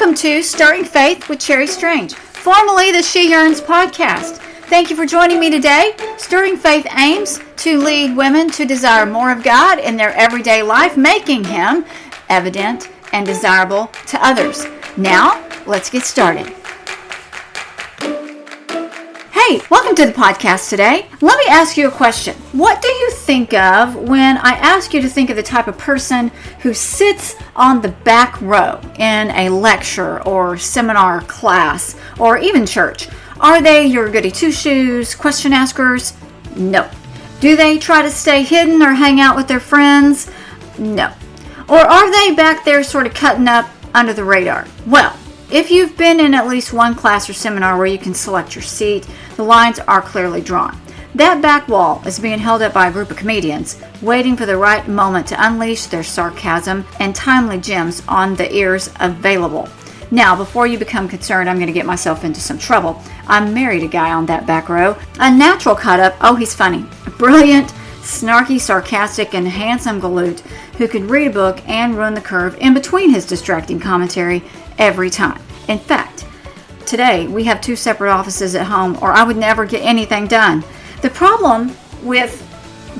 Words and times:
Welcome 0.00 0.16
to 0.16 0.42
Stirring 0.42 0.84
Faith 0.86 1.28
with 1.28 1.40
Cheri 1.40 1.68
Strange, 1.68 2.14
formerly 2.14 2.90
the 2.90 3.02
She 3.02 3.28
Yearns 3.28 3.60
podcast. 3.60 4.36
Thank 4.70 4.88
you 4.88 4.96
for 4.96 5.04
joining 5.04 5.38
me 5.38 5.50
today. 5.50 5.94
Stirring 6.16 6.56
Faith 6.56 6.86
aims 6.96 7.38
to 7.58 7.76
lead 7.76 8.16
women 8.16 8.50
to 8.52 8.64
desire 8.64 9.04
more 9.04 9.30
of 9.30 9.44
God 9.44 9.78
in 9.78 9.98
their 9.98 10.14
everyday 10.14 10.62
life, 10.62 10.96
making 10.96 11.44
Him 11.44 11.84
evident 12.30 12.88
and 13.12 13.26
desirable 13.26 13.88
to 14.06 14.26
others. 14.26 14.64
Now, 14.96 15.46
let's 15.66 15.90
get 15.90 16.04
started. 16.04 16.50
Hey, 19.50 19.60
welcome 19.68 19.96
to 19.96 20.06
the 20.06 20.12
podcast 20.12 20.70
today. 20.70 21.08
Let 21.20 21.36
me 21.36 21.44
ask 21.48 21.76
you 21.76 21.88
a 21.88 21.90
question. 21.90 22.36
What 22.52 22.80
do 22.80 22.86
you 22.86 23.10
think 23.10 23.52
of 23.52 23.96
when 23.96 24.36
I 24.36 24.52
ask 24.52 24.94
you 24.94 25.02
to 25.02 25.08
think 25.08 25.28
of 25.28 25.34
the 25.34 25.42
type 25.42 25.66
of 25.66 25.76
person 25.76 26.28
who 26.60 26.72
sits 26.72 27.34
on 27.56 27.82
the 27.82 27.88
back 27.88 28.40
row 28.40 28.80
in 29.00 29.32
a 29.32 29.48
lecture 29.48 30.22
or 30.22 30.56
seminar 30.56 31.22
class 31.22 31.96
or 32.20 32.38
even 32.38 32.64
church? 32.64 33.08
Are 33.40 33.60
they 33.60 33.86
your 33.86 34.08
goody 34.08 34.30
two 34.30 34.52
shoes, 34.52 35.16
question 35.16 35.52
askers? 35.52 36.12
No. 36.54 36.88
Do 37.40 37.56
they 37.56 37.76
try 37.76 38.02
to 38.02 38.10
stay 38.12 38.44
hidden 38.44 38.80
or 38.82 38.92
hang 38.92 39.18
out 39.18 39.34
with 39.34 39.48
their 39.48 39.58
friends? 39.58 40.30
No. 40.78 41.12
Or 41.68 41.80
are 41.80 42.12
they 42.12 42.36
back 42.36 42.64
there 42.64 42.84
sort 42.84 43.08
of 43.08 43.14
cutting 43.14 43.48
up 43.48 43.68
under 43.94 44.12
the 44.12 44.22
radar? 44.22 44.68
Well, 44.86 45.18
if 45.50 45.68
you've 45.68 45.96
been 45.96 46.20
in 46.20 46.32
at 46.32 46.46
least 46.46 46.72
one 46.72 46.94
class 46.94 47.28
or 47.28 47.32
seminar 47.32 47.76
where 47.76 47.86
you 47.88 47.98
can 47.98 48.14
select 48.14 48.54
your 48.54 48.62
seat, 48.62 49.04
the 49.40 49.46
lines 49.46 49.78
are 49.78 50.02
clearly 50.02 50.42
drawn. 50.42 50.78
That 51.14 51.40
back 51.40 51.66
wall 51.66 52.02
is 52.04 52.18
being 52.18 52.38
held 52.38 52.60
up 52.60 52.74
by 52.74 52.88
a 52.88 52.92
group 52.92 53.10
of 53.10 53.16
comedians, 53.16 53.80
waiting 54.02 54.36
for 54.36 54.44
the 54.44 54.58
right 54.58 54.86
moment 54.86 55.28
to 55.28 55.46
unleash 55.46 55.86
their 55.86 56.02
sarcasm 56.02 56.84
and 56.98 57.14
timely 57.14 57.56
gems 57.58 58.02
on 58.06 58.34
the 58.34 58.54
ears 58.54 58.90
available. 59.00 59.66
Now, 60.10 60.36
before 60.36 60.66
you 60.66 60.76
become 60.76 61.08
concerned, 61.08 61.48
I'm 61.48 61.56
going 61.56 61.68
to 61.68 61.72
get 61.72 61.86
myself 61.86 62.22
into 62.22 62.38
some 62.38 62.58
trouble. 62.58 63.02
I 63.26 63.40
married 63.40 63.82
a 63.82 63.88
guy 63.88 64.12
on 64.12 64.26
that 64.26 64.46
back 64.46 64.68
row. 64.68 64.94
A 65.20 65.34
natural 65.34 65.74
cut 65.74 66.00
up. 66.00 66.16
Oh, 66.20 66.34
he's 66.34 66.54
funny. 66.54 66.84
Brilliant, 67.16 67.68
snarky, 68.02 68.60
sarcastic, 68.60 69.32
and 69.32 69.48
handsome 69.48 70.02
galoot 70.02 70.40
who 70.76 70.86
could 70.86 71.04
read 71.04 71.28
a 71.28 71.32
book 71.32 71.66
and 71.66 71.96
run 71.96 72.12
the 72.12 72.20
curve 72.20 72.58
in 72.58 72.74
between 72.74 73.08
his 73.08 73.24
distracting 73.24 73.80
commentary 73.80 74.42
every 74.76 75.08
time. 75.08 75.40
In 75.66 75.78
fact, 75.78 76.26
today 76.90 77.28
we 77.28 77.44
have 77.44 77.60
two 77.60 77.76
separate 77.76 78.10
offices 78.10 78.56
at 78.56 78.66
home, 78.66 78.98
or 79.00 79.12
I 79.12 79.22
would 79.22 79.36
never 79.36 79.64
get 79.64 79.82
anything 79.82 80.26
done. 80.26 80.64
The 81.02 81.10
problem 81.10 81.74
with 82.02 82.46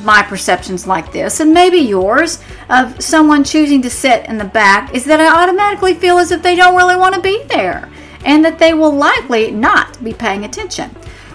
my 0.05 0.23
perceptions 0.23 0.87
like 0.87 1.13
this, 1.13 1.41
and 1.41 1.53
maybe 1.53 1.79
yours, 1.79 2.41
of 2.69 3.03
someone 3.03 3.43
choosing 3.43 3.83
to 3.83 3.91
sit 3.91 4.27
in 4.27 4.39
the 4.39 4.45
back 4.45 4.95
is 4.95 5.05
that 5.07 5.21
I 5.21 5.43
automatically 5.43 5.95
feel 5.95 6.19
as 6.19 6.31
if 6.31 6.41
they 6.41 6.55
don't 6.55 6.77
really 6.77 6.95
want 6.95 7.17
to 7.17 7.21
be 7.21 7.43
there 7.49 7.91
and 8.25 8.45
that 8.45 8.61
they 8.61 8.75
will 8.75 8.95
likely 8.95 9.51
not 9.51 10.03
be 10.05 10.15
paying 10.15 10.45
attention. 10.45 10.91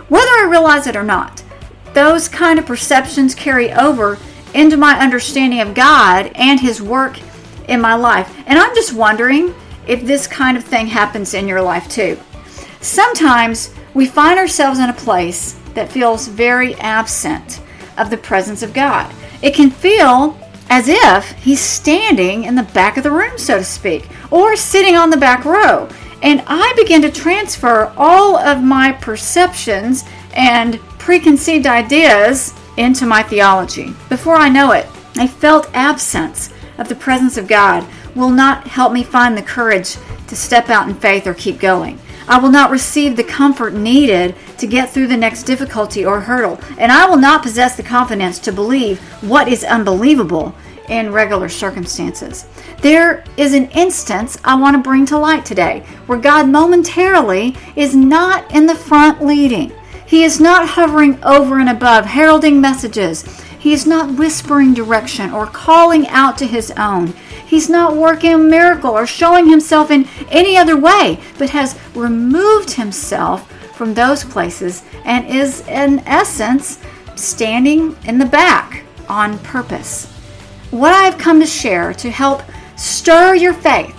Whether 0.08 0.31
I 0.31 0.47
realize 0.50 0.88
it 0.88 0.95
or 0.95 1.03
not, 1.03 1.44
those 1.94 2.30
kind 2.30 2.58
of 2.58 2.66
perceptions 2.66 3.36
carry 3.36 3.73
over 3.73 4.17
into 4.53 4.78
my 4.78 4.97
understanding 4.97 5.59
of 5.59 5.73
God 5.73 6.31
and 6.36 6.59
His 6.59 6.81
work 6.81 7.19
in 7.67 7.81
my 7.81 7.95
life. 7.95 8.34
And 8.47 8.58
I'm 8.58 8.73
just 8.75 8.94
wondering 8.94 9.53
if 9.88 10.03
this 10.03 10.25
kind 10.25 10.56
of 10.56 10.64
thing 10.64 10.88
happens 10.88 11.34
in 11.34 11.47
your 11.47 11.62
life 11.62 11.90
too. 11.90 12.17
Sometimes 12.86 13.73
we 13.95 14.05
find 14.05 14.38
ourselves 14.38 14.78
in 14.78 14.91
a 14.91 14.94
place 14.94 15.53
that 15.73 15.91
feels 15.91 16.28
very 16.28 16.75
absent 16.75 17.59
of 17.97 18.11
the 18.11 18.17
presence 18.17 18.61
of 18.61 18.75
God. 18.75 19.11
It 19.41 19.55
can 19.55 19.72
feel 19.72 20.38
as 20.69 20.88
if 20.88 21.31
He's 21.31 21.59
standing 21.59 22.44
in 22.44 22.53
the 22.53 22.61
back 22.61 22.97
of 22.97 23.03
the 23.03 23.09
room, 23.09 23.39
so 23.39 23.58
to 23.58 23.63
speak, 23.63 24.08
or 24.30 24.56
sitting 24.56 24.95
on 24.95 25.09
the 25.09 25.17
back 25.17 25.45
row. 25.45 25.89
And 26.22 26.44
I 26.45 26.73
begin 26.78 27.02
to 27.02 27.11
transfer 27.11 27.91
all 27.97 28.38
of 28.38 28.63
my 28.63 28.91
perceptions 28.91 30.03
and 30.35 30.79
preconceived 31.00 31.66
ideas 31.66 32.53
into 32.78 33.07
my 33.07 33.23
theology. 33.23 33.96
Before 34.09 34.35
I 34.35 34.47
know 34.47 34.73
it, 34.73 34.85
a 35.19 35.28
felt 35.28 35.72
absence 35.73 36.52
of 36.78 36.88
the 36.88 36.96
presence 36.96 37.35
of 37.35 37.47
God 37.47 37.84
will 38.16 38.29
not 38.29 38.67
help 38.67 38.94
me 38.94 39.02
find 39.02 39.35
the 39.35 39.41
courage 39.41 39.97
to 40.28 40.35
step 40.35 40.69
out 40.69 40.88
in 40.88 40.94
faith 40.94 41.25
or 41.25 41.34
keep 41.34 41.59
going. 41.59 42.00
I 42.28 42.40
will 42.40 42.50
not 42.50 42.72
receive 42.72 43.16
the 43.16 43.24
comfort 43.24 43.74
needed 43.74 44.36
to 44.58 44.68
get 44.68 44.90
through 44.90 45.08
the 45.08 45.18
next 45.18 45.44
difficulty 45.44 46.06
or 46.06 46.22
hurdle, 46.22 46.59
and 46.78 46.91
I 46.91 47.08
will 47.08 47.18
not 47.18 47.44
possess 47.44 47.75
the 47.75 47.84
confidence 47.84 48.40
to 48.40 48.52
believe 48.52 49.00
what 49.22 49.47
is 49.47 49.63
unbelievable 49.63 50.56
in 50.90 51.12
regular 51.12 51.50
circumstances. 51.50 52.46
There 52.81 53.24
is 53.38 53.53
an 53.53 53.69
instance 53.72 54.38
I 54.44 54.56
want 54.56 54.75
to 54.75 54.81
bring 54.81 55.06
to 55.08 55.18
light 55.18 55.46
today 55.46 55.84
where 56.06 56.19
God 56.19 56.50
momentarily 56.50 57.56
is 57.75 57.96
not 57.96 58.50
in 58.53 58.66
the 58.66 58.75
front 58.75 59.24
leading. 59.24 59.72
He 60.06 60.24
is 60.24 60.40
not 60.40 60.69
hovering 60.69 61.24
over 61.24 61.59
and 61.59 61.69
above, 61.69 62.06
heralding 62.06 62.62
messages. 62.62 63.24
He 63.58 63.74
is 63.74 63.88
not 63.88 64.18
whispering 64.18 64.74
direction 64.74 65.31
or 65.31 65.47
calling 65.47 66.08
out 66.09 66.38
to 66.38 66.46
his 66.46 66.72
own. 66.72 67.14
He's 67.45 67.69
not 67.69 67.95
working 67.95 68.33
a 68.33 68.38
miracle 68.38 68.91
or 68.91 69.06
showing 69.06 69.47
himself 69.47 69.91
in 69.91 70.07
any 70.29 70.57
other 70.57 70.78
way, 70.78 71.19
but 71.38 71.51
has 71.51 71.78
removed 71.94 72.72
himself 72.72 73.51
from 73.75 73.94
those 73.94 74.23
places 74.23 74.83
and 75.03 75.28
is, 75.28 75.67
in 75.67 76.00
essence, 76.00 76.79
standing 77.16 77.95
in 78.05 78.17
the 78.17 78.25
back 78.25 78.84
on 79.07 79.38
purpose. 79.39 80.11
What 80.72 80.94
I've 80.94 81.17
come 81.17 81.39
to 81.39 81.45
share 81.45 81.94
to 81.94 82.09
help 82.09 82.41
stir 82.75 83.35
your 83.35 83.53
faith 83.53 83.95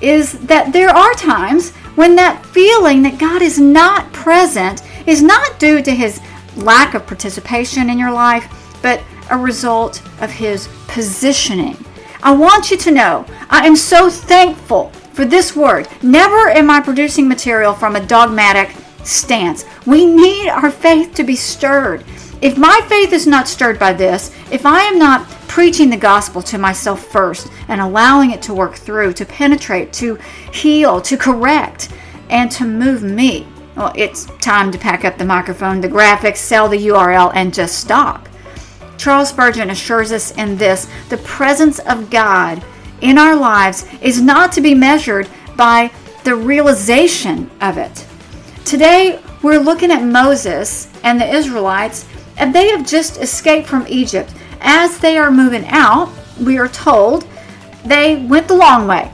is 0.00 0.32
that 0.40 0.72
there 0.72 0.90
are 0.90 1.14
times 1.14 1.70
when 1.96 2.16
that 2.16 2.44
feeling 2.46 3.02
that 3.02 3.18
God 3.18 3.42
is 3.42 3.58
not 3.58 4.12
present 4.12 4.82
is 5.06 5.22
not 5.22 5.58
due 5.58 5.82
to 5.82 5.90
his 5.90 6.20
lack 6.56 6.94
of 6.94 7.06
participation 7.06 7.90
in 7.90 7.98
your 7.98 8.12
life, 8.12 8.78
but 8.82 9.02
a 9.30 9.38
result 9.38 10.02
of 10.20 10.30
his 10.30 10.68
positioning 10.88 11.76
I 12.24 12.32
want 12.32 12.70
you 12.70 12.78
to 12.78 12.90
know 12.90 13.26
I 13.50 13.66
am 13.66 13.76
so 13.76 14.08
thankful 14.08 14.88
for 15.12 15.26
this 15.26 15.54
word. 15.54 15.86
Never 16.02 16.48
am 16.48 16.70
I 16.70 16.80
producing 16.80 17.28
material 17.28 17.74
from 17.74 17.96
a 17.96 18.06
dogmatic 18.06 18.74
stance. 19.02 19.66
We 19.86 20.06
need 20.06 20.48
our 20.48 20.70
faith 20.70 21.14
to 21.16 21.22
be 21.22 21.36
stirred. 21.36 22.02
If 22.40 22.56
my 22.56 22.80
faith 22.88 23.12
is 23.12 23.26
not 23.26 23.46
stirred 23.46 23.78
by 23.78 23.92
this, 23.92 24.34
if 24.50 24.64
I 24.64 24.80
am 24.84 24.98
not 24.98 25.28
preaching 25.48 25.90
the 25.90 25.98
gospel 25.98 26.40
to 26.44 26.56
myself 26.56 27.04
first 27.04 27.52
and 27.68 27.82
allowing 27.82 28.30
it 28.30 28.40
to 28.42 28.54
work 28.54 28.76
through, 28.76 29.12
to 29.12 29.26
penetrate, 29.26 29.92
to 29.94 30.16
heal, 30.50 31.02
to 31.02 31.18
correct, 31.18 31.90
and 32.30 32.50
to 32.52 32.64
move 32.64 33.02
me, 33.02 33.46
well, 33.76 33.92
it's 33.94 34.24
time 34.40 34.72
to 34.72 34.78
pack 34.78 35.04
up 35.04 35.18
the 35.18 35.26
microphone, 35.26 35.82
the 35.82 35.88
graphics, 35.88 36.38
sell 36.38 36.68
the 36.68 36.86
URL, 36.86 37.32
and 37.34 37.52
just 37.52 37.80
stop. 37.80 38.30
Charles 38.96 39.30
Spurgeon 39.30 39.70
assures 39.70 40.12
us 40.12 40.30
in 40.36 40.56
this 40.56 40.88
the 41.08 41.18
presence 41.18 41.78
of 41.80 42.10
God 42.10 42.62
in 43.00 43.18
our 43.18 43.36
lives 43.36 43.86
is 44.00 44.20
not 44.20 44.52
to 44.52 44.60
be 44.60 44.74
measured 44.74 45.28
by 45.56 45.90
the 46.24 46.34
realization 46.34 47.50
of 47.60 47.76
it. 47.76 48.06
Today, 48.64 49.20
we're 49.42 49.58
looking 49.58 49.90
at 49.90 50.02
Moses 50.02 50.88
and 51.02 51.20
the 51.20 51.28
Israelites, 51.28 52.06
and 52.38 52.54
they 52.54 52.68
have 52.68 52.86
just 52.86 53.20
escaped 53.20 53.68
from 53.68 53.86
Egypt. 53.88 54.32
As 54.60 54.98
they 54.98 55.18
are 55.18 55.30
moving 55.30 55.66
out, 55.66 56.10
we 56.40 56.56
are 56.56 56.68
told 56.68 57.26
they 57.84 58.24
went 58.24 58.48
the 58.48 58.56
long 58.56 58.88
way 58.88 59.12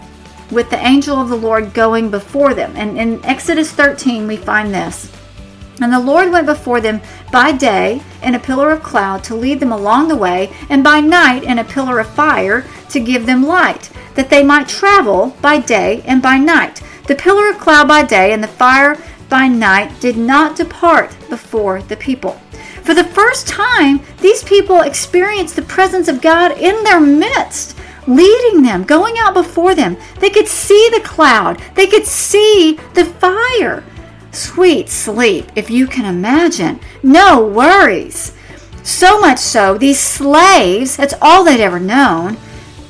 with 0.53 0.71
the 0.71 0.79
angel 0.79 1.21
of 1.21 1.29
the 1.29 1.37
Lord 1.37 1.75
going 1.75 2.11
before 2.11 2.55
them. 2.55 2.73
And 2.77 2.97
in 2.97 3.25
Exodus 3.25 3.73
13, 3.73 4.27
we 4.27 4.37
find 4.37 4.73
this. 4.73 5.11
And 5.81 5.93
the 5.93 5.99
Lord 5.99 6.31
went 6.31 6.47
before 6.47 6.81
them 6.81 7.01
by 7.33 7.53
day 7.53 8.03
in 8.23 8.35
a 8.35 8.39
pillar 8.39 8.71
of 8.71 8.83
cloud 8.83 9.25
to 9.25 9.35
lead 9.35 9.61
them 9.61 9.73
along 9.73 10.09
the 10.09 10.17
way, 10.17 10.53
and 10.69 10.85
by 10.85 11.01
night 11.01 11.43
in 11.43 11.59
a 11.59 11.65
pillar 11.65 11.99
of 11.99 12.09
fire 12.09 12.67
to 12.91 13.01
give 13.01 13.25
them 13.25 13.47
light, 13.47 13.91
that 14.15 14.29
they 14.29 14.45
might 14.45 14.69
travel 14.69 15.37
by 15.41 15.59
day 15.59 16.03
and 16.07 16.21
by 16.21 16.37
night. 16.37 16.83
The 17.07 17.15
pillar 17.15 17.49
of 17.49 17.59
cloud 17.59 17.89
by 17.89 18.05
day 18.05 18.33
and 18.33 18.43
the 18.43 18.49
fire 18.49 18.99
by 19.29 19.49
night 19.49 20.01
did 20.01 20.19
not 20.19 20.57
depart 20.57 21.17
before 21.31 21.83
the 21.83 21.97
people. 21.97 22.41
For 22.83 22.95
the 22.95 23.05
first 23.05 23.49
time, 23.49 24.01
these 24.21 24.43
people 24.43 24.81
experienced 24.81 25.57
the 25.57 25.63
presence 25.63 26.09
of 26.09 26.21
God 26.21 26.59
in 26.59 26.83
their 26.85 27.01
midst, 27.01 27.79
leading 28.07 28.63
them, 28.63 28.85
going 28.85 29.15
out 29.19 29.35
before 29.35 29.75
them. 29.75 29.97
They 30.19 30.31
could 30.31 30.49
see 30.49 30.91
the 30.93 31.01
cloud, 31.01 31.61
they 31.75 31.87
could 31.87 32.07
see 32.07 32.79
the 32.95 33.05
fire. 33.05 33.85
Sweet 34.33 34.89
sleep, 34.89 35.47
if 35.57 35.71
you 35.71 35.87
can 35.87 36.05
imagine. 36.05 36.81
No 37.03 37.45
worries. 37.45 38.35
So 38.83 39.21
much 39.21 39.39
so, 39.39 39.77
these 39.77 40.01
slaves, 40.01 40.97
that's 40.97 41.15
all 41.21 41.45
they'd 41.45 41.61
ever 41.61 41.81
known, 41.81 42.39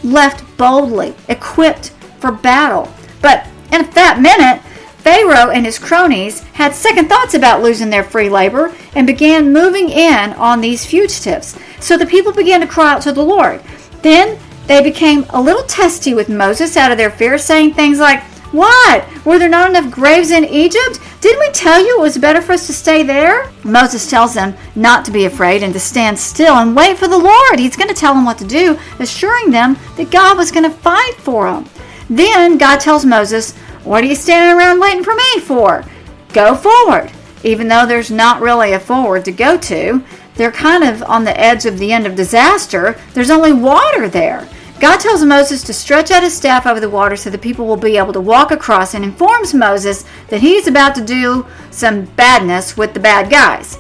left 0.05 0.57
boldly, 0.57 1.15
equipped 1.29 1.91
for 2.21 2.31
battle. 2.31 2.93
But 3.21 3.47
in 3.73 3.91
that 3.91 4.21
minute, 4.21 4.63
Pharaoh 5.01 5.51
and 5.51 5.65
his 5.65 5.79
cronies 5.79 6.41
had 6.53 6.75
second 6.75 7.09
thoughts 7.09 7.33
about 7.33 7.63
losing 7.63 7.89
their 7.89 8.05
free 8.05 8.29
labor 8.29 8.75
and 8.95 9.07
began 9.07 9.53
moving 9.53 9.89
in 9.89 10.35
on 10.35 10.61
these 10.61 10.85
fugitives. 10.85 11.59
So 11.81 11.97
the 11.97 12.07
people 12.07 12.33
began 12.33 12.61
to 12.61 12.67
cry 12.67 12.93
out 12.93 13.03
to 13.03 13.13
the 13.13 13.25
Lord. 13.25 13.63
Then 14.03 14.39
they 14.67 14.83
became 14.83 15.25
a 15.31 15.41
little 15.41 15.65
testy 15.65 16.13
with 16.13 16.29
Moses 16.29 16.77
out 16.77 16.93
of 16.93 16.99
their 16.99 17.11
fear, 17.11 17.39
saying 17.39 17.75
things 17.75 17.99
like, 17.99 18.23
What? 18.53 19.07
Were 19.25 19.39
there 19.39 19.49
not 19.49 19.71
enough 19.71 19.93
graves 19.93 20.33
in 20.33 20.45
Egypt? 20.45 20.99
Didn't 21.21 21.41
we 21.41 21.51
tell 21.53 21.81
you 21.85 21.99
it 21.99 22.03
was 22.03 22.19
better 22.19 22.43
for 22.43 22.53
us 22.53 22.67
to 22.67 22.73
stay 22.73 23.03
there? 23.03 23.51
Moses 23.63 24.11
tells 24.11 24.35
them 24.35 24.55
not 24.75 25.05
to 25.05 25.13
be 25.13 25.27
afraid 25.27 25.63
and 25.63 25.73
to 25.73 25.79
stand 25.79 26.19
still 26.19 26.55
and 26.55 26.75
wait 26.75 26.99
for 26.99 27.07
the 27.07 27.19
Lord. 27.19 27.59
He's 27.59 27.77
going 27.77 27.89
to 27.89 27.95
tell 27.95 28.15
them 28.15 28.25
what 28.25 28.39
to 28.39 28.47
do, 28.47 28.79
assuring 28.99 29.51
them 29.51 29.77
that 29.97 30.11
God 30.11 30.37
was 30.37 30.51
going 30.51 30.65
to 30.65 30.77
fight 30.77 31.15
for 31.19 31.51
them. 31.51 31.69
Then 32.09 32.59
God 32.59 32.81
tells 32.81 33.05
Moses, 33.05 33.57
What 33.85 34.03
are 34.03 34.09
you 34.09 34.17
standing 34.17 34.59
around 34.59 34.81
waiting 34.81 35.05
for 35.05 35.15
me 35.15 35.41
for? 35.41 35.85
Go 36.33 36.57
forward. 36.57 37.13
Even 37.45 37.69
though 37.69 37.87
there's 37.87 38.11
not 38.11 38.43
really 38.43 38.73
a 38.73 38.81
forward 38.81 39.25
to 39.27 39.33
go 39.33 39.57
to, 39.59 40.03
they're 40.35 40.51
kind 40.51 40.83
of 40.83 41.03
on 41.05 41.25
the 41.25 41.39
edge 41.39 41.67
of 41.67 41.79
the 41.79 41.93
end 41.93 42.07
of 42.07 42.17
disaster. 42.17 42.99
There's 43.15 43.31
only 43.31 43.53
water 43.53 44.09
there. 44.09 44.49
God 44.81 44.99
tells 44.99 45.23
Moses 45.23 45.63
to 45.65 45.75
stretch 45.75 46.11
out 46.11 46.23
his 46.23 46.35
staff 46.35 46.67
over 46.67 46.81
the 46.81 46.89
water 46.89 47.15
so 47.15 47.29
the 47.29 47.37
people 47.37 47.67
will 47.67 47.77
be 47.77 47.99
able 47.99 48.15
to 48.15 48.21
walk 48.21 48.51
across 48.51 48.95
and 48.95 49.05
informs 49.05 49.53
Moses 49.53 50.07
that 50.29 50.41
he's 50.41 50.67
about 50.67 50.95
to 50.95 51.05
do 51.05 51.47
some 51.71 52.07
badness 52.17 52.79
with 52.79 52.95
the 52.95 53.01
bad 53.01 53.31
guys. 53.31 53.77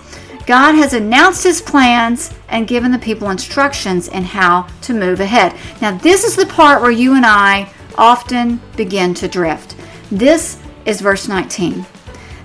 God 0.47 0.75
has 0.75 0.93
announced 0.93 1.43
his 1.43 1.63
plans 1.63 2.35
and 2.51 2.69
given 2.69 2.93
the 2.93 2.99
people 2.99 3.31
instructions 3.31 4.09
in 4.09 4.25
how 4.25 4.69
to 4.83 4.93
move 4.93 5.21
ahead. 5.21 5.57
Now, 5.81 5.97
this 5.97 6.23
is 6.23 6.37
the 6.37 6.45
part 6.45 6.83
where 6.83 6.91
you 6.91 7.15
and 7.15 7.25
I 7.25 7.73
often 7.97 8.61
begin 8.77 9.15
to 9.15 9.29
drift. 9.29 9.77
This 10.11 10.61
is 10.85 11.01
verse 11.01 11.29
19. 11.29 11.87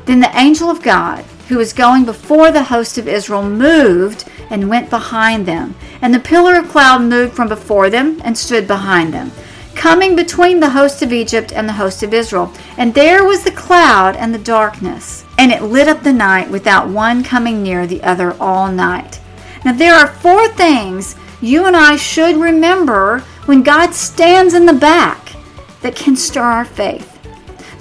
Then 0.06 0.22
the 0.22 0.38
angel 0.40 0.70
of 0.70 0.82
God, 0.82 1.26
who 1.50 1.58
was 1.58 1.74
going 1.74 2.06
before 2.06 2.52
the 2.52 2.64
host 2.64 2.98
of 2.98 3.10
Israel, 3.10 3.44
moved 3.44 4.30
and 4.50 4.70
went 4.70 4.90
behind 4.90 5.46
them. 5.46 5.76
And 6.02 6.14
the 6.14 6.20
pillar 6.20 6.56
of 6.56 6.70
cloud 6.70 7.02
moved 7.02 7.34
from 7.34 7.48
before 7.48 7.90
them 7.90 8.22
and 8.24 8.38
stood 8.38 8.68
behind 8.68 9.14
them, 9.14 9.32
coming 9.76 10.16
between 10.16 10.60
the 10.60 10.70
host 10.70 11.02
of 11.02 11.14
Egypt 11.14 11.52
and 11.54 11.68
the 11.68 11.74
host 11.74 12.04
of 12.04 12.14
Israel. 12.14 12.52
And 12.78 12.94
there 12.94 13.24
was 13.24 13.44
the 13.44 13.52
cloud 13.52 14.16
and 14.16 14.34
the 14.34 14.40
darkness, 14.40 15.26
and 15.38 15.52
it 15.52 15.64
lit 15.64 15.88
up 15.88 16.04
the 16.04 16.14
night 16.14 16.50
without 16.50 16.88
one 16.88 17.24
coming 17.24 17.64
near 17.64 17.88
the 17.88 18.04
other 18.04 18.36
all 18.40 18.72
night. 18.72 19.20
Now, 19.64 19.74
there 19.74 19.96
are 19.96 20.08
four 20.08 20.48
things 20.50 21.16
you 21.42 21.66
and 21.66 21.76
I 21.76 21.96
should 21.96 22.38
remember 22.38 23.20
when 23.46 23.64
God 23.64 23.94
stands 23.94 24.54
in 24.54 24.66
the 24.66 24.74
back 24.74 25.34
that 25.82 25.96
can 25.96 26.16
stir 26.16 26.42
our 26.42 26.66
faith. 26.66 27.12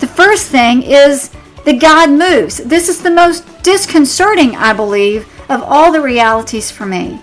The 0.01 0.07
first 0.07 0.49
thing 0.49 0.83
is 0.83 1.31
that 1.65 1.81
God 1.81 2.11
moves. 2.11 2.59
This 2.59 2.89
is 2.89 3.03
the 3.03 3.11
most 3.11 3.63
disconcerting, 3.63 4.57
I 4.57 4.73
believe, 4.73 5.27
of 5.49 5.63
all 5.63 5.93
the 5.93 6.01
realities 6.01 6.71
for 6.71 6.87
me. 6.87 7.21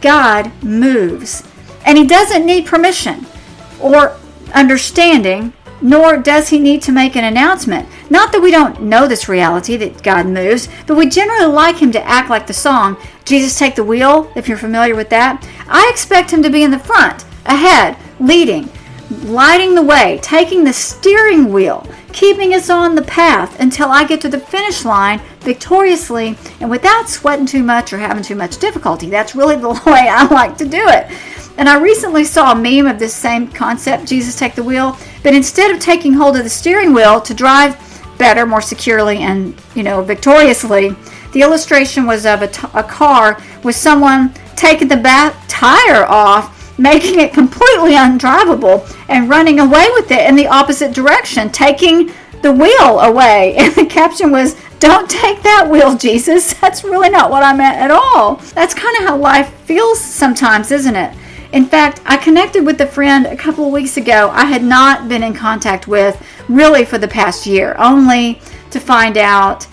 God 0.00 0.52
moves. 0.62 1.42
And 1.84 1.98
He 1.98 2.06
doesn't 2.06 2.46
need 2.46 2.66
permission 2.66 3.26
or 3.80 4.16
understanding, 4.54 5.52
nor 5.80 6.16
does 6.16 6.48
He 6.48 6.58
need 6.58 6.82
to 6.82 6.92
make 6.92 7.16
an 7.16 7.24
announcement. 7.24 7.88
Not 8.10 8.32
that 8.32 8.42
we 8.42 8.50
don't 8.50 8.82
know 8.82 9.06
this 9.06 9.28
reality 9.28 9.76
that 9.76 10.02
God 10.02 10.26
moves, 10.26 10.68
but 10.86 10.96
we 10.96 11.08
generally 11.08 11.52
like 11.52 11.76
Him 11.76 11.92
to 11.92 12.06
act 12.06 12.30
like 12.30 12.46
the 12.46 12.52
song, 12.52 12.96
Jesus 13.24 13.58
Take 13.58 13.74
the 13.74 13.84
Wheel, 13.84 14.30
if 14.34 14.48
you're 14.48 14.58
familiar 14.58 14.96
with 14.96 15.10
that. 15.10 15.46
I 15.68 15.88
expect 15.92 16.30
Him 16.30 16.42
to 16.42 16.50
be 16.50 16.62
in 16.62 16.70
the 16.70 16.78
front, 16.78 17.24
ahead, 17.46 17.96
leading, 18.20 18.68
lighting 19.24 19.74
the 19.74 19.82
way, 19.82 20.18
taking 20.22 20.64
the 20.64 20.72
steering 20.72 21.52
wheel, 21.52 21.86
keeping 22.12 22.54
us 22.54 22.70
on 22.70 22.94
the 22.94 23.02
path 23.02 23.60
until 23.60 23.88
I 23.88 24.04
get 24.04 24.20
to 24.22 24.28
the 24.28 24.40
finish 24.40 24.84
line 24.84 25.20
victoriously 25.40 26.36
and 26.60 26.70
without 26.70 27.08
sweating 27.08 27.46
too 27.46 27.62
much 27.62 27.92
or 27.92 27.98
having 27.98 28.22
too 28.22 28.34
much 28.34 28.58
difficulty. 28.58 29.08
That's 29.08 29.34
really 29.34 29.56
the 29.56 29.68
way 29.86 30.08
I 30.08 30.26
like 30.26 30.56
to 30.58 30.66
do 30.66 30.82
it. 30.88 31.10
And 31.58 31.68
I 31.68 31.80
recently 31.80 32.24
saw 32.24 32.52
a 32.52 32.54
meme 32.54 32.86
of 32.86 32.98
this 32.98 33.14
same 33.14 33.48
concept, 33.48 34.06
Jesus 34.06 34.38
take 34.38 34.54
the 34.54 34.62
wheel, 34.62 34.96
but 35.22 35.34
instead 35.34 35.72
of 35.72 35.80
taking 35.80 36.12
hold 36.12 36.36
of 36.36 36.44
the 36.44 36.50
steering 36.50 36.94
wheel 36.94 37.20
to 37.20 37.34
drive 37.34 37.76
better, 38.16 38.46
more 38.46 38.60
securely, 38.60 39.18
and 39.18 39.60
you 39.74 39.82
know 39.82 40.02
victoriously, 40.02 40.94
the 41.32 41.42
illustration 41.42 42.06
was 42.06 42.26
of 42.26 42.42
a, 42.42 42.48
t- 42.48 42.66
a 42.74 42.82
car 42.82 43.42
with 43.64 43.76
someone 43.76 44.32
taking 44.56 44.88
the 44.88 44.96
back 44.96 45.34
tire 45.48 46.04
off 46.06 46.57
making 46.78 47.18
it 47.18 47.34
completely 47.34 47.92
undrivable 47.92 48.88
and 49.08 49.28
running 49.28 49.60
away 49.60 49.86
with 49.94 50.10
it 50.10 50.28
in 50.28 50.36
the 50.36 50.46
opposite 50.46 50.94
direction, 50.94 51.50
taking 51.50 52.12
the 52.42 52.52
wheel 52.52 53.00
away. 53.00 53.56
And 53.58 53.74
the 53.74 53.86
caption 53.86 54.30
was, 54.30 54.56
Don't 54.78 55.10
take 55.10 55.42
that 55.42 55.68
wheel, 55.68 55.96
Jesus. 55.96 56.54
That's 56.60 56.84
really 56.84 57.10
not 57.10 57.30
what 57.30 57.42
I 57.42 57.52
meant 57.52 57.78
at 57.78 57.90
all. 57.90 58.36
That's 58.54 58.74
kind 58.74 58.96
of 58.98 59.04
how 59.04 59.16
life 59.16 59.52
feels 59.64 60.00
sometimes, 60.00 60.70
isn't 60.70 60.96
it? 60.96 61.14
In 61.52 61.64
fact, 61.64 62.00
I 62.04 62.18
connected 62.18 62.64
with 62.64 62.80
a 62.80 62.86
friend 62.86 63.26
a 63.26 63.36
couple 63.36 63.66
of 63.66 63.72
weeks 63.72 63.96
ago 63.96 64.30
I 64.32 64.44
had 64.44 64.62
not 64.62 65.08
been 65.08 65.22
in 65.22 65.32
contact 65.32 65.88
with 65.88 66.22
really 66.48 66.84
for 66.84 66.98
the 66.98 67.08
past 67.08 67.46
year, 67.46 67.74
only 67.78 68.40
to 68.70 68.78
find 68.78 69.16
out 69.16 69.66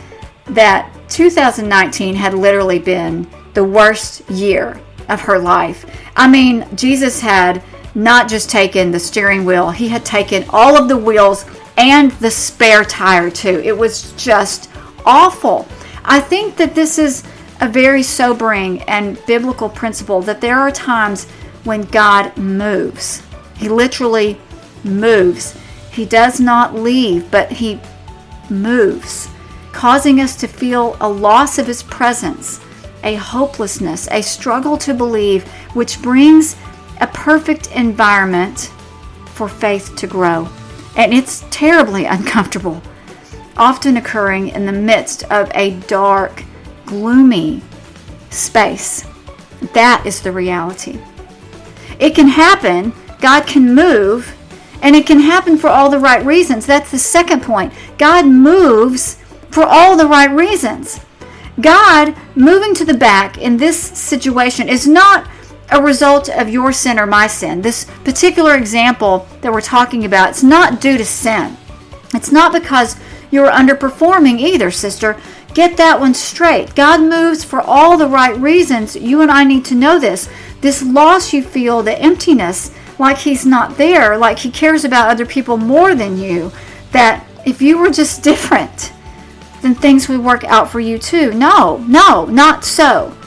that 0.45 0.91
2019 1.09 2.15
had 2.15 2.33
literally 2.33 2.79
been 2.79 3.27
the 3.53 3.63
worst 3.63 4.29
year 4.29 4.79
of 5.09 5.21
her 5.21 5.39
life. 5.39 5.85
I 6.15 6.27
mean, 6.27 6.67
Jesus 6.75 7.21
had 7.21 7.63
not 7.93 8.27
just 8.27 8.49
taken 8.49 8.91
the 8.91 8.99
steering 8.99 9.45
wheel, 9.45 9.71
he 9.71 9.87
had 9.87 10.05
taken 10.05 10.45
all 10.49 10.77
of 10.77 10.87
the 10.87 10.97
wheels 10.97 11.45
and 11.77 12.11
the 12.13 12.31
spare 12.31 12.83
tire 12.83 13.29
too. 13.29 13.61
It 13.63 13.77
was 13.77 14.11
just 14.13 14.69
awful. 15.05 15.67
I 16.03 16.19
think 16.19 16.55
that 16.57 16.75
this 16.75 16.97
is 16.97 17.23
a 17.61 17.69
very 17.69 18.03
sobering 18.03 18.81
and 18.83 19.23
biblical 19.25 19.69
principle 19.69 20.21
that 20.21 20.41
there 20.41 20.59
are 20.59 20.71
times 20.71 21.25
when 21.63 21.83
God 21.83 22.35
moves. 22.37 23.23
He 23.57 23.69
literally 23.69 24.37
moves. 24.83 25.57
He 25.91 26.05
does 26.05 26.39
not 26.39 26.75
leave, 26.75 27.31
but 27.31 27.51
he 27.51 27.79
moves, 28.49 29.29
causing 29.71 30.19
us 30.19 30.35
to 30.37 30.47
feel 30.47 30.97
a 30.99 31.09
loss 31.09 31.57
of 31.57 31.67
his 31.67 31.83
presence 31.83 32.59
a 33.05 33.15
hopelessness, 33.15 34.09
a 34.11 34.21
struggle 34.21 34.77
to 34.79 34.93
believe, 34.93 35.47
which 35.73 36.01
brings 36.01 36.55
a 36.99 37.07
perfect 37.07 37.71
environment 37.71 38.71
for 39.27 39.47
faith 39.47 39.95
to 39.95 40.07
grow. 40.07 40.49
And 40.97 41.13
it's 41.13 41.45
terribly 41.51 42.05
uncomfortable, 42.17 42.81
often 43.55 43.95
occurring 43.95 44.49
in 44.49 44.65
the 44.65 44.71
midst 44.71 45.23
of 45.31 45.49
a 45.55 45.79
dark, 45.81 46.43
gloomy 46.85 47.61
space. 48.31 49.05
That 49.73 50.03
is 50.05 50.21
the 50.21 50.31
reality. 50.31 50.99
It 51.99 52.15
can 52.15 52.27
happen, 52.27 52.93
God 53.21 53.47
can 53.47 53.73
move, 53.73 54.35
and 54.81 54.95
it 54.95 55.07
can 55.07 55.19
happen 55.19 55.57
for 55.57 55.69
all 55.69 55.89
the 55.89 55.99
right 55.99 56.23
reasons. 56.25 56.65
That's 56.65 56.91
the 56.91 56.99
second 56.99 57.41
point. 57.43 57.73
God 57.97 58.25
moves 58.25 59.15
for 59.49 59.63
all 59.63 59.95
the 59.95 60.07
right 60.07 60.29
reasons. 60.29 60.99
God 61.61 62.15
moving 62.35 62.73
to 62.75 62.85
the 62.85 62.93
back 62.93 63.37
in 63.37 63.57
this 63.57 63.79
situation 63.79 64.67
is 64.67 64.87
not 64.87 65.27
a 65.71 65.81
result 65.81 66.29
of 66.29 66.49
your 66.49 66.71
sin 66.71 66.99
or 66.99 67.05
my 67.05 67.27
sin. 67.27 67.61
This 67.61 67.85
particular 68.03 68.55
example 68.55 69.27
that 69.41 69.51
we're 69.51 69.61
talking 69.61 70.05
about, 70.05 70.29
it's 70.29 70.43
not 70.43 70.81
due 70.81 70.97
to 70.97 71.05
sin. 71.05 71.57
It's 72.13 72.31
not 72.31 72.53
because 72.53 72.97
you're 73.31 73.49
underperforming 73.49 74.39
either, 74.39 74.69
sister. 74.71 75.19
Get 75.53 75.77
that 75.77 75.99
one 75.99 76.13
straight. 76.13 76.75
God 76.75 77.01
moves 77.01 77.43
for 77.43 77.61
all 77.61 77.97
the 77.97 78.07
right 78.07 78.37
reasons. 78.37 78.95
You 78.95 79.21
and 79.21 79.31
I 79.31 79.43
need 79.43 79.65
to 79.65 79.75
know 79.75 79.99
this. 79.99 80.29
This 80.61 80.83
loss 80.83 81.33
you 81.33 81.41
feel, 81.41 81.81
the 81.81 81.99
emptiness, 81.99 82.71
like 82.99 83.17
He's 83.17 83.45
not 83.45 83.77
there, 83.77 84.17
like 84.17 84.39
He 84.39 84.51
cares 84.51 84.83
about 84.83 85.09
other 85.09 85.25
people 85.25 85.57
more 85.57 85.95
than 85.95 86.17
you, 86.17 86.51
that 86.91 87.25
if 87.45 87.61
you 87.61 87.77
were 87.77 87.89
just 87.89 88.23
different, 88.29 88.91
then 89.65 89.73
things 89.73 90.07
would 90.07 90.23
work 90.23 90.43
out 90.43 90.69
for 90.69 90.79
you 90.79 90.99
too. 90.99 91.33
No, 91.33 91.77
no, 91.87 92.25
not 92.25 92.63
so. 92.63 93.17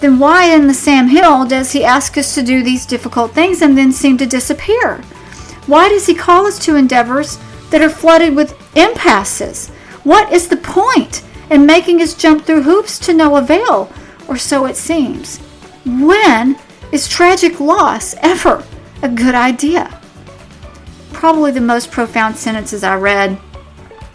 Then 0.00 0.20
why 0.20 0.54
in 0.54 0.68
the 0.68 0.74
Sam 0.74 1.08
Hill 1.08 1.46
does 1.46 1.72
he 1.72 1.84
ask 1.84 2.16
us 2.16 2.32
to 2.36 2.42
do 2.42 2.62
these 2.62 2.86
difficult 2.86 3.32
things 3.32 3.60
and 3.60 3.76
then 3.76 3.90
seem 3.90 4.16
to 4.18 4.26
disappear? 4.26 4.98
Why 5.66 5.88
does 5.88 6.06
he 6.06 6.14
call 6.14 6.46
us 6.46 6.60
to 6.60 6.76
endeavors 6.76 7.38
that 7.70 7.82
are 7.82 7.90
flooded 7.90 8.36
with 8.36 8.56
impasses? 8.76 9.70
What 10.04 10.32
is 10.32 10.46
the 10.46 10.58
point 10.58 11.24
in 11.50 11.66
making 11.66 12.00
us 12.00 12.14
jump 12.14 12.44
through 12.44 12.62
hoops 12.62 12.98
to 13.00 13.12
no 13.12 13.34
avail, 13.36 13.90
or 14.28 14.36
so 14.36 14.66
it 14.66 14.76
seems? 14.76 15.38
When 15.84 16.56
is 16.92 17.08
tragic 17.08 17.58
loss 17.58 18.14
ever 18.22 18.62
a 19.02 19.08
good 19.08 19.34
idea? 19.34 20.00
Probably 21.12 21.50
the 21.50 21.60
most 21.60 21.90
profound 21.90 22.36
sentences 22.36 22.84
I 22.84 22.94
read 22.96 23.40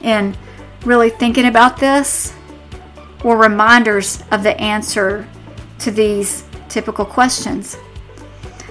in 0.02 0.38
really 0.86 1.10
thinking 1.10 1.46
about 1.46 1.78
this 1.78 2.34
were 3.24 3.38
reminders 3.38 4.24
of 4.32 4.44
the 4.44 4.60
answer 4.60 5.28
to 5.80 5.92
these 5.92 6.46
typical 6.70 7.06
questions. 7.06 7.78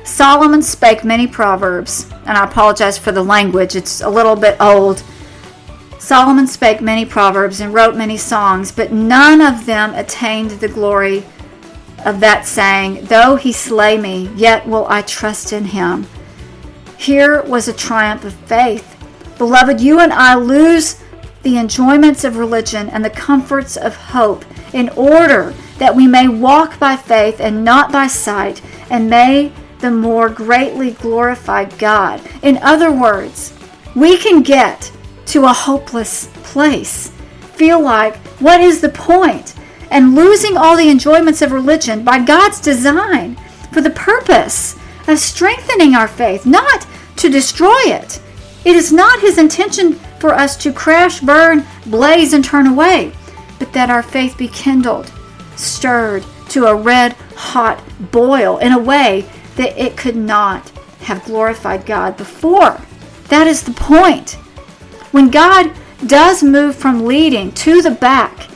Solomon 0.04 0.62
spake 0.62 1.04
many 1.04 1.26
proverbs, 1.26 2.10
and 2.26 2.36
I 2.38 2.44
apologize 2.44 2.96
for 2.96 3.12
the 3.12 3.22
language, 3.22 3.76
it's 3.76 4.00
a 4.00 4.08
little 4.08 4.36
bit 4.36 4.56
old. 4.60 5.02
Solomon 5.98 6.46
spake 6.46 6.80
many 6.80 7.04
proverbs 7.04 7.60
and 7.60 7.74
wrote 7.74 7.96
many 7.96 8.16
songs, 8.16 8.72
but 8.72 8.92
none 8.92 9.40
of 9.40 9.66
them 9.66 9.94
attained 9.94 10.52
the 10.52 10.68
glory 10.68 11.24
of 12.06 12.20
that 12.20 12.46
saying, 12.46 13.04
Though 13.04 13.36
he 13.36 13.52
slay 13.52 13.98
me, 13.98 14.30
yet 14.34 14.66
will 14.66 14.86
I 14.88 15.02
trust 15.02 15.52
in 15.52 15.66
him. 15.66 16.06
Here 16.96 17.42
was 17.42 17.68
a 17.68 17.72
triumph 17.72 18.24
of 18.24 18.32
faith 18.32 18.96
Beloved, 19.38 19.80
you 19.80 20.00
and 20.00 20.12
I 20.12 20.34
lose 20.34 21.00
the 21.42 21.58
enjoyments 21.58 22.24
of 22.24 22.36
religion 22.36 22.88
and 22.88 23.04
the 23.04 23.10
comforts 23.10 23.76
of 23.76 23.94
hope 23.94 24.44
in 24.72 24.88
order 24.90 25.54
that 25.78 25.94
we 25.94 26.06
may 26.06 26.28
walk 26.28 26.78
by 26.78 26.96
faith 26.96 27.40
and 27.40 27.64
not 27.64 27.92
by 27.92 28.06
sight, 28.06 28.60
and 28.90 29.08
may 29.08 29.52
the 29.78 29.90
more 29.90 30.28
greatly 30.28 30.90
glorify 30.92 31.64
God. 31.64 32.20
In 32.42 32.58
other 32.58 32.90
words, 32.90 33.56
we 33.94 34.16
can 34.16 34.42
get 34.42 34.92
to 35.26 35.44
a 35.44 35.52
hopeless 35.52 36.28
place, 36.42 37.10
feel 37.54 37.80
like, 37.80 38.16
what 38.40 38.60
is 38.60 38.80
the 38.80 38.88
point? 38.88 39.54
And 39.90 40.14
losing 40.14 40.56
all 40.56 40.76
the 40.76 40.90
enjoyments 40.90 41.42
of 41.42 41.52
religion 41.52 42.04
by 42.04 42.24
God's 42.24 42.60
design 42.60 43.36
for 43.72 43.80
the 43.80 43.90
purpose 43.90 44.76
of 45.06 45.18
strengthening 45.18 45.94
our 45.94 46.08
faith, 46.08 46.44
not 46.44 46.86
to 47.16 47.30
destroy 47.30 47.80
it. 47.86 48.20
It 48.64 48.76
is 48.76 48.92
not 48.92 49.20
His 49.20 49.38
intention 49.38 49.98
for 50.18 50.34
us 50.34 50.56
to 50.58 50.72
crash, 50.72 51.20
burn, 51.20 51.64
blaze, 51.86 52.32
and 52.32 52.44
turn 52.44 52.66
away, 52.66 53.12
but 53.58 53.72
that 53.72 53.90
our 53.90 54.02
faith 54.02 54.36
be 54.36 54.48
kindled, 54.48 55.12
stirred 55.56 56.24
to 56.50 56.66
a 56.66 56.74
red 56.74 57.12
hot 57.36 57.82
boil 58.10 58.58
in 58.58 58.72
a 58.72 58.78
way 58.78 59.28
that 59.56 59.76
it 59.78 59.96
could 59.96 60.16
not 60.16 60.70
have 61.00 61.24
glorified 61.24 61.86
God 61.86 62.16
before. 62.16 62.80
That 63.28 63.46
is 63.46 63.62
the 63.62 63.72
point. 63.72 64.32
When 65.12 65.30
God 65.30 65.72
does 66.06 66.42
move 66.42 66.76
from 66.76 67.04
leading 67.04 67.52
to 67.52 67.82
the 67.82 67.90
back, 67.90 68.48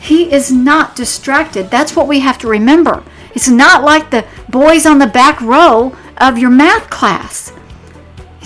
He 0.00 0.32
is 0.32 0.50
not 0.50 0.96
distracted. 0.96 1.70
That's 1.70 1.94
what 1.94 2.08
we 2.08 2.20
have 2.20 2.38
to 2.38 2.48
remember. 2.48 3.02
It's 3.34 3.48
not 3.48 3.84
like 3.84 4.10
the 4.10 4.26
boys 4.48 4.86
on 4.86 4.98
the 4.98 5.06
back 5.06 5.40
row 5.40 5.96
of 6.16 6.38
your 6.38 6.50
math 6.50 6.88
class. 6.88 7.45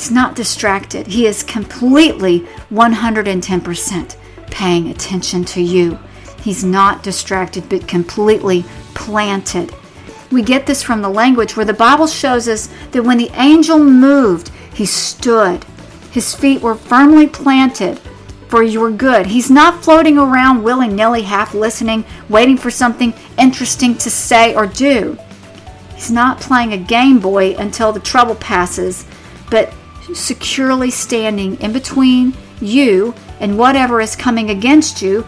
He's 0.00 0.10
not 0.10 0.34
distracted. 0.34 1.08
He 1.08 1.26
is 1.26 1.42
completely 1.42 2.40
110% 2.72 4.16
paying 4.46 4.88
attention 4.88 5.44
to 5.44 5.60
you. 5.60 5.98
He's 6.40 6.64
not 6.64 7.02
distracted, 7.02 7.68
but 7.68 7.86
completely 7.86 8.64
planted. 8.94 9.74
We 10.32 10.40
get 10.40 10.64
this 10.64 10.82
from 10.82 11.02
the 11.02 11.10
language 11.10 11.54
where 11.54 11.66
the 11.66 11.74
Bible 11.74 12.06
shows 12.06 12.48
us 12.48 12.70
that 12.92 13.02
when 13.02 13.18
the 13.18 13.30
angel 13.34 13.78
moved, 13.78 14.48
he 14.72 14.86
stood. 14.86 15.66
His 16.10 16.34
feet 16.34 16.62
were 16.62 16.76
firmly 16.76 17.26
planted 17.26 17.98
for 18.48 18.62
your 18.62 18.90
good. 18.90 19.26
He's 19.26 19.50
not 19.50 19.84
floating 19.84 20.16
around 20.16 20.62
willy 20.62 20.88
nilly, 20.88 21.22
half 21.24 21.52
listening, 21.52 22.06
waiting 22.30 22.56
for 22.56 22.70
something 22.70 23.12
interesting 23.36 23.98
to 23.98 24.08
say 24.08 24.54
or 24.54 24.66
do. 24.66 25.18
He's 25.94 26.10
not 26.10 26.40
playing 26.40 26.72
a 26.72 26.78
Game 26.78 27.20
Boy 27.20 27.54
until 27.56 27.92
the 27.92 28.00
trouble 28.00 28.36
passes, 28.36 29.04
but 29.50 29.74
securely 30.14 30.90
standing 30.90 31.60
in 31.60 31.72
between 31.72 32.34
you 32.60 33.14
and 33.40 33.58
whatever 33.58 34.00
is 34.00 34.16
coming 34.16 34.50
against 34.50 35.02
you 35.02 35.26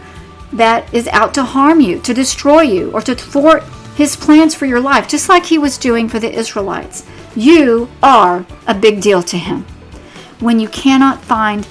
that 0.53 0.91
is 0.93 1.07
out 1.07 1.33
to 1.33 1.43
harm 1.43 1.81
you, 1.81 1.99
to 2.01 2.13
destroy 2.13 2.61
you, 2.61 2.91
or 2.91 3.01
to 3.01 3.15
thwart 3.15 3.63
his 3.95 4.15
plans 4.15 4.53
for 4.55 4.65
your 4.65 4.79
life, 4.79 5.07
just 5.07 5.29
like 5.29 5.45
he 5.45 5.57
was 5.57 5.77
doing 5.77 6.07
for 6.07 6.19
the 6.19 6.31
Israelites. 6.31 7.05
You 7.35 7.89
are 8.01 8.45
a 8.67 8.73
big 8.75 9.01
deal 9.01 9.23
to 9.23 9.37
him. 9.37 9.65
When 10.39 10.59
you 10.59 10.67
cannot 10.67 11.23
find 11.23 11.67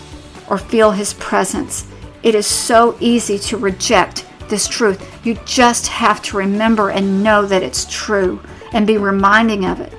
or 0.49 0.59
feel 0.59 0.90
his 0.90 1.14
presence, 1.14 1.87
it 2.23 2.35
is 2.35 2.47
so 2.47 2.97
easy 3.00 3.38
to 3.38 3.57
reject 3.57 4.26
this 4.49 4.69
truth. 4.69 5.25
You 5.25 5.38
just 5.45 5.87
have 5.88 6.23
to 6.23 6.37
remember 6.37 6.90
and 6.90 7.23
know 7.23 7.47
that 7.47 7.62
it's 7.62 7.87
true 7.90 8.40
and 8.73 8.87
be 8.87 8.99
reminding 8.99 9.64
of 9.64 9.81
it. 9.81 9.92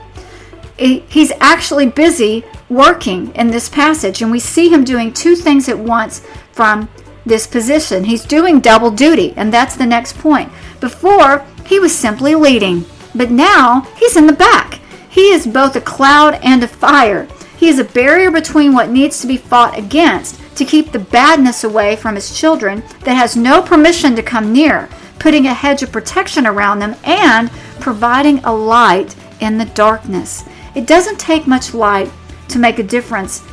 He's 0.78 1.32
actually 1.40 1.88
busy 1.88 2.44
working 2.70 3.34
in 3.36 3.48
this 3.48 3.70
passage, 3.70 4.22
and 4.22 4.32
we 4.32 4.40
see 4.40 4.70
him 4.70 4.84
doing 4.84 5.14
two 5.14 5.36
things 5.36 5.70
at 5.70 5.78
once 5.78 6.26
from 6.52 6.90
this 7.26 7.48
position. 7.48 8.04
He's 8.04 8.26
doing 8.26 8.60
double 8.60 8.92
duty, 8.92 9.34
and 9.38 9.54
that's 9.54 9.76
the 9.76 9.86
next 9.86 10.18
point. 10.18 10.52
Before, 10.80 11.46
he 11.66 11.80
was 11.80 11.96
simply 11.96 12.36
leading, 12.36 12.86
but 13.16 13.32
now 13.32 13.82
he's 13.98 14.18
in 14.18 14.28
the 14.28 14.34
back. 14.34 14.80
He 15.10 15.32
is 15.32 15.46
both 15.46 15.76
a 15.76 15.82
cloud 15.82 16.40
and 16.44 16.64
a 16.64 16.68
fire. 16.68 17.28
He 17.58 17.70
is 17.70 17.80
a 17.80 17.86
barrier 17.86 18.32
between 18.32 18.74
what 18.74 18.90
needs 18.90 19.22
to 19.22 19.28
be 19.28 19.38
fought 19.38 19.78
against 19.78 20.40
to 20.58 20.66
keep 20.66 20.92
the 20.92 21.00
badness 21.00 21.64
away 21.64 21.96
from 21.96 22.16
his 22.16 22.38
children 22.38 22.84
that 23.04 23.14
has 23.14 23.38
no 23.38 23.62
permission 23.62 24.16
to 24.16 24.24
come 24.24 24.52
near, 24.52 24.90
putting 25.20 25.46
a 25.46 25.54
hedge 25.54 25.84
of 25.84 25.92
protection 25.92 26.46
around 26.46 26.80
them 26.80 26.96
and 27.04 27.50
providing 27.80 28.40
a 28.40 28.54
light 28.54 29.16
in 29.40 29.58
the 29.58 29.66
darkness. 29.66 30.44
It 30.76 30.88
doesn't 30.88 31.20
take 31.20 31.48
much 31.48 31.74
light 31.74 32.12
to 32.50 32.60
make 32.60 32.80
a 32.80 32.84
difference 32.84 33.44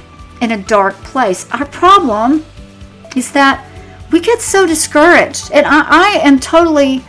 in 0.40 0.52
a 0.52 0.62
dark 0.62 0.94
place. 0.96 1.50
Our 1.50 1.66
problem 1.66 2.44
is 3.16 3.32
that 3.32 3.66
we 4.10 4.20
get 4.20 4.40
so 4.40 4.66
discouraged. 4.66 5.50
And 5.52 5.66
I, 5.66 5.84
I 5.88 6.08
am 6.22 6.40
totally 6.40 7.04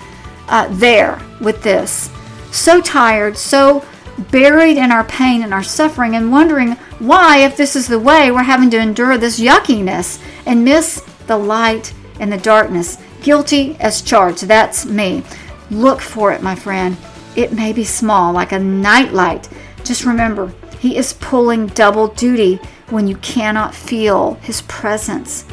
uh, 0.48 0.68
there 0.72 1.22
with 1.40 1.64
this. 1.64 2.10
So 2.52 2.82
tired, 2.82 3.38
so 3.38 3.86
buried 4.30 4.78
in 4.78 4.92
our 4.92 5.06
pain 5.06 5.42
and 5.42 5.54
our 5.54 5.64
suffering, 5.64 6.16
and 6.16 6.32
wondering 6.32 6.74
why, 7.00 7.38
if 7.38 7.58
this 7.58 7.76
is 7.76 7.88
the 7.88 8.00
way, 8.00 8.30
we're 8.30 8.44
having 8.44 8.70
to 8.72 8.80
endure 8.80 9.18
this 9.18 9.40
yuckiness 9.40 10.22
and 10.46 10.64
miss 10.64 11.02
the 11.28 11.38
light 11.38 11.94
and 12.20 12.32
the 12.32 12.38
darkness. 12.38 12.98
Guilty 13.22 13.78
as 13.80 14.02
charged. 14.02 14.44
That's 14.44 14.86
me. 14.86 15.24
Look 15.70 16.02
for 16.02 16.34
it, 16.34 16.44
my 16.44 16.56
friend. 16.56 16.98
It 17.36 17.54
may 17.54 17.72
be 17.72 17.86
small, 17.86 18.34
like 18.34 18.52
a 18.52 18.60
nightlight. 18.60 19.48
Just 19.84 20.06
remember, 20.06 20.54
He 20.80 20.98
is 20.98 21.14
pulling 21.14 21.68
double 21.68 22.08
duty 22.08 22.60
when 22.90 23.08
you 23.08 23.18
cannot 23.18 23.76
feel 23.76 24.36
His 24.36 24.62
presence. 24.64 25.46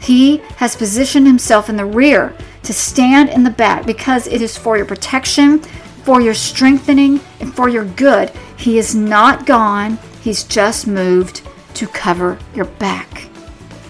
He 0.00 0.38
has 0.58 0.76
positioned 0.76 1.26
himself 1.26 1.68
in 1.68 1.76
the 1.76 1.84
rear 1.84 2.32
to 2.62 2.72
stand 2.72 3.28
in 3.28 3.42
the 3.42 3.50
back 3.50 3.86
because 3.86 4.28
it 4.28 4.40
is 4.40 4.56
for 4.56 4.76
your 4.76 4.86
protection, 4.86 5.58
for 6.04 6.20
your 6.20 6.34
strengthening, 6.34 7.20
and 7.40 7.52
for 7.54 7.68
your 7.68 7.84
good. 7.84 8.30
He 8.56 8.78
is 8.78 8.94
not 8.94 9.46
gone, 9.46 9.98
he's 10.20 10.44
just 10.44 10.86
moved 10.86 11.42
to 11.74 11.88
cover 11.88 12.38
your 12.54 12.66
back. 12.66 13.28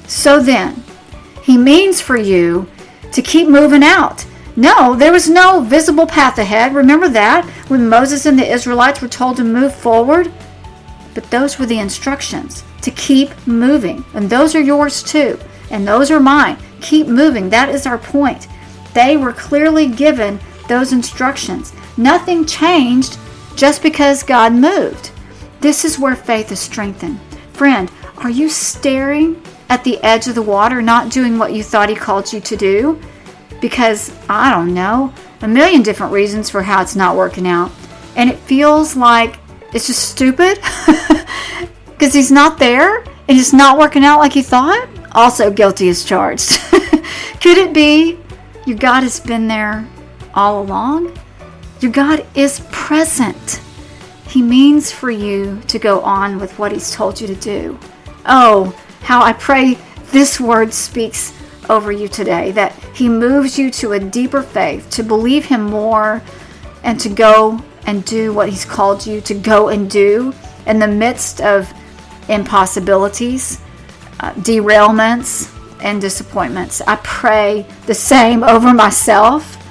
So 0.07 0.41
then, 0.41 0.83
he 1.43 1.59
means 1.59 2.01
for 2.01 2.17
you 2.17 2.67
to 3.13 3.21
keep 3.21 3.49
moving 3.49 3.83
out. 3.83 4.25
No, 4.57 4.95
there 4.95 5.13
was 5.13 5.29
no 5.29 5.61
visible 5.61 6.07
path 6.07 6.39
ahead. 6.39 6.75
Remember 6.75 7.09
that 7.11 7.45
when 7.69 7.89
Moses 7.89 8.27
and 8.27 8.39
the 8.39 8.51
Israelites 8.51 9.03
were 9.03 9.09
told 9.09 9.37
to 9.37 9.45
move 9.45 9.75
forward? 9.75 10.33
But 11.15 11.31
those 11.31 11.59
were 11.59 11.67
the 11.67 11.79
instructions 11.79 12.65
to 12.83 12.91
keep 12.91 13.47
moving, 13.47 14.05
and 14.15 14.29
those 14.29 14.55
are 14.55 14.61
yours 14.61 15.03
too 15.03 15.39
and 15.71 15.87
those 15.87 16.11
are 16.11 16.21
mine. 16.21 16.59
Keep 16.81 17.09
moving. 17.09 17.51
That 17.51 17.69
is 17.69 17.87
our 17.87 17.99
point. 17.99 18.49
They 18.95 19.17
were 19.17 19.33
clearly 19.33 19.89
given 19.89 20.41
those 20.69 20.93
instructions. 20.93 21.73
Nothing 21.97 22.45
changed 22.45 23.19
just 23.55 23.83
because 23.83 24.23
God 24.23 24.53
moved. 24.53 25.11
This 25.61 25.85
is 25.85 25.99
where 25.99 26.17
faith 26.17 26.53
is 26.53 26.61
strengthened. 26.61 27.21
Friend, 27.53 27.91
are 28.19 28.31
you 28.31 28.49
staring 28.49 29.43
at 29.69 29.85
the 29.85 30.03
edge 30.03 30.29
of 30.29 30.35
the 30.35 30.43
water, 30.43 30.81
not 30.83 31.11
doing 31.11 31.39
what 31.39 31.53
you 31.53 31.63
thought 31.63 31.89
He 31.89 31.95
called 31.95 32.33
you 32.33 32.41
to 32.41 32.57
do? 32.57 33.01
Because, 33.61 34.15
I 34.29 34.51
don't 34.51 34.75
know, 34.75 35.13
a 35.43 35.49
million 35.49 35.83
different 35.83 36.13
reasons 36.13 36.51
for 36.51 36.63
how 36.63 36.83
it's 36.83 36.97
not 36.97 37.17
working 37.17 37.47
out. 37.47 37.71
And 38.17 38.31
it 38.31 38.39
feels 38.39 38.97
like 38.97 39.39
it's 39.73 39.87
just 39.87 40.11
stupid 40.11 40.59
because 41.87 42.15
He's 42.15 42.31
not 42.31 42.59
there 42.59 42.99
and 42.99 43.39
it's 43.39 43.53
not 43.53 43.79
working 43.79 44.05
out 44.05 44.19
like 44.19 44.37
you 44.37 44.43
thought? 44.43 44.89
also 45.17 45.51
guilty 45.51 45.89
as 45.89 46.05
charged. 46.05 46.61
Could 47.41 47.59
it 47.59 47.73
be 47.73 48.19
your 48.67 48.77
God 48.77 49.03
has 49.03 49.19
been 49.19 49.49
there 49.49 49.89
all 50.35 50.63
along? 50.63 51.19
Your 51.81 51.91
God 51.91 52.25
is 52.35 52.61
present. 52.71 53.61
He 54.29 54.43
means 54.43 54.93
for 54.93 55.11
you 55.11 55.61
to 55.69 55.79
go 55.79 56.01
on 56.03 56.39
with 56.39 56.57
what 56.59 56.71
He's 56.71 56.93
told 56.93 57.21
you 57.21 57.27
to 57.27 57.35
do. 57.35 57.79
Oh, 58.27 58.79
how 59.01 59.23
I 59.23 59.33
pray 59.33 59.79
this 60.13 60.39
word 60.39 60.73
speaks 60.73 61.33
over 61.71 61.93
you 61.93 62.09
today 62.09 62.53
that 62.53 62.73
He 62.95 63.09
moves 63.09 63.59
you 63.59 63.71
to 63.73 63.93
a 63.93 64.01
deeper 64.01 64.43
faith, 64.43 64.89
to 64.91 65.03
believe 65.03 65.47
Him 65.47 65.63
more, 65.63 66.23
and 66.83 66.99
to 67.01 67.09
go 67.09 67.63
and 67.87 68.05
do 68.05 68.33
what 68.33 68.49
He's 68.49 68.65
called 68.65 69.07
you 69.07 69.21
to 69.23 69.35
go 69.35 69.69
and 69.69 69.91
do 69.91 70.35
in 70.67 70.79
the 70.79 70.89
midst 70.89 71.41
of 71.41 71.73
impossibilities 72.29 73.61
uh, 74.21 74.33
derailments 74.35 75.53
and 75.83 76.01
disappointments. 76.01 76.81
I 76.81 76.97
pray 76.97 77.67
the 77.87 77.95
same 77.95 78.43
over 78.43 78.73
myself. 78.73 79.63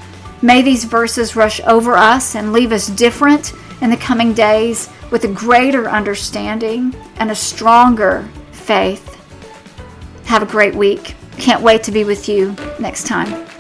May 0.42 0.62
these 0.62 0.84
verses 0.84 1.36
rush 1.36 1.60
over 1.62 1.94
us 1.94 2.36
and 2.36 2.54
leave 2.54 2.72
us 2.72 2.88
different 2.88 3.54
in 3.82 3.90
the 3.90 3.98
coming 3.98 4.34
days 4.34 4.90
with 5.12 5.24
a 5.24 5.28
greater 5.28 5.90
understanding 5.90 6.96
and 7.18 7.32
a 7.32 7.36
stronger 7.36 8.28
faith. 8.52 9.12
Have 10.26 10.44
a 10.44 10.46
great 10.46 10.76
week. 10.76 11.16
Can't 11.38 11.62
wait 11.62 11.84
to 11.84 11.92
be 11.92 12.04
with 12.04 12.28
you 12.28 12.56
next 12.80 13.06
time. 13.06 13.55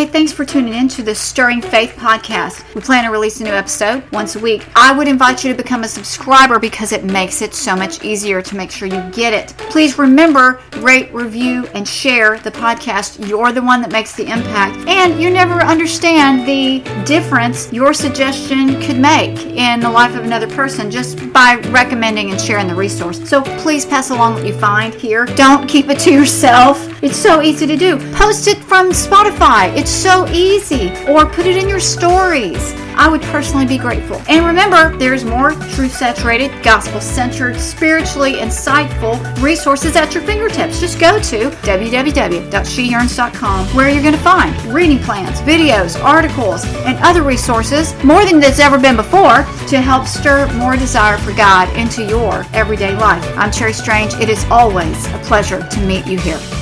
Hey, 0.00 0.06
thanks 0.06 0.32
for 0.32 0.46
tuning 0.46 0.72
in 0.72 0.88
to 0.88 1.02
the 1.02 1.14
Stirring 1.14 1.60
Faith 1.60 1.94
podcast. 1.94 2.74
We 2.74 2.80
plan 2.80 3.04
to 3.04 3.10
release 3.10 3.38
a 3.42 3.44
new 3.44 3.50
episode 3.50 4.02
once 4.12 4.34
a 4.34 4.38
week. 4.38 4.66
I 4.74 4.96
would 4.96 5.06
invite 5.06 5.44
you 5.44 5.52
to 5.52 5.62
become 5.62 5.84
a 5.84 5.88
subscriber 5.88 6.58
because 6.58 6.92
it 6.92 7.04
makes 7.04 7.42
it 7.42 7.52
so 7.52 7.76
much 7.76 8.02
easier 8.02 8.40
to 8.40 8.56
make 8.56 8.70
sure 8.70 8.88
you 8.88 9.02
get 9.10 9.34
it. 9.34 9.48
Please 9.68 9.98
remember, 9.98 10.58
rate, 10.78 11.12
review, 11.12 11.66
and 11.74 11.86
share 11.86 12.38
the 12.38 12.50
podcast. 12.50 13.28
You're 13.28 13.52
the 13.52 13.62
one 13.62 13.82
that 13.82 13.92
makes 13.92 14.16
the 14.16 14.22
impact, 14.22 14.88
and 14.88 15.20
you 15.20 15.28
never 15.28 15.60
understand 15.60 16.48
the 16.48 16.78
difference 17.04 17.70
your 17.70 17.92
suggestion 17.92 18.80
could 18.80 18.98
make 18.98 19.38
in 19.44 19.80
the 19.80 19.90
life 19.90 20.16
of 20.16 20.24
another 20.24 20.48
person 20.48 20.90
just 20.90 21.30
by 21.30 21.56
recommending 21.68 22.30
and 22.30 22.40
sharing 22.40 22.68
the 22.68 22.74
resource. 22.74 23.28
So 23.28 23.42
please 23.42 23.84
pass 23.84 24.08
along 24.08 24.32
what 24.32 24.46
you 24.46 24.54
find 24.54 24.94
here. 24.94 25.26
Don't 25.26 25.68
keep 25.68 25.90
it 25.90 25.98
to 26.00 26.10
yourself. 26.10 26.88
It's 27.02 27.18
so 27.18 27.42
easy 27.42 27.66
to 27.66 27.76
do. 27.76 27.98
Post 28.12 28.48
it 28.48 28.56
from 28.64 28.92
Spotify. 28.92 29.76
It's 29.76 29.89
so 29.90 30.26
easy. 30.28 30.92
Or 31.06 31.26
put 31.26 31.46
it 31.46 31.56
in 31.56 31.68
your 31.68 31.80
stories. 31.80 32.74
I 32.96 33.08
would 33.08 33.22
personally 33.22 33.66
be 33.66 33.78
grateful. 33.78 34.20
And 34.28 34.44
remember, 34.44 34.96
there's 34.98 35.24
more 35.24 35.52
truth 35.72 35.92
saturated, 35.92 36.50
gospel 36.62 37.00
centered, 37.00 37.58
spiritually 37.58 38.34
insightful 38.34 39.18
resources 39.42 39.96
at 39.96 40.14
your 40.14 40.22
fingertips. 40.24 40.80
Just 40.80 41.00
go 41.00 41.18
to 41.18 41.50
www.sheyearns.com 41.50 43.66
where 43.68 43.88
you're 43.88 44.02
going 44.02 44.14
to 44.14 44.20
find 44.20 44.54
reading 44.66 44.98
plans, 44.98 45.40
videos, 45.40 45.98
articles, 46.02 46.64
and 46.84 46.98
other 46.98 47.22
resources, 47.22 47.94
more 48.04 48.24
than 48.24 48.38
there's 48.38 48.60
ever 48.60 48.78
been 48.78 48.96
before, 48.96 49.44
to 49.68 49.80
help 49.80 50.06
stir 50.06 50.52
more 50.54 50.76
desire 50.76 51.18
for 51.18 51.32
God 51.32 51.74
into 51.76 52.04
your 52.04 52.44
everyday 52.52 52.94
life. 52.96 53.24
I'm 53.36 53.50
Cheri 53.50 53.72
Strange. 53.72 54.14
It 54.14 54.28
is 54.28 54.44
always 54.50 55.06
a 55.06 55.18
pleasure 55.24 55.66
to 55.66 55.80
meet 55.86 56.06
you 56.06 56.18
here. 56.18 56.59